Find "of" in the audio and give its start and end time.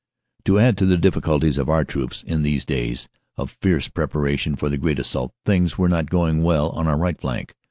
1.59-1.69, 3.37-3.55